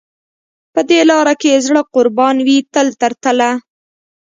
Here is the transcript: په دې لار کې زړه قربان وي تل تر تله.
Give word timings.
په 0.73 0.81
دې 0.89 0.99
لار 1.09 1.27
کې 1.41 1.63
زړه 1.65 1.81
قربان 1.93 2.35
وي 2.45 2.57
تل 2.73 2.87
تر 3.01 3.11
تله. 3.23 3.51